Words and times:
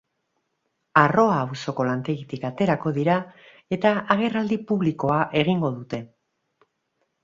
Arroa 1.01 1.35
auzoko 1.41 1.85
lantegitik 1.89 2.49
aterako 2.51 2.95
dira 2.97 3.19
eta 3.79 3.95
agerraldi 4.19 4.61
publikoa 4.75 5.23
egingo 5.47 5.77
dute. 5.81 6.07